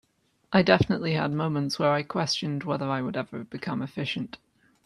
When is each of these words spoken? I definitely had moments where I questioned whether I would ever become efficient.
I 0.51 0.63
definitely 0.63 1.11
had 1.13 1.31
moments 1.31 1.77
where 1.77 1.91
I 1.91 2.01
questioned 2.01 2.63
whether 2.63 2.89
I 2.89 3.03
would 3.03 3.15
ever 3.15 3.43
become 3.43 3.83
efficient. 3.83 4.39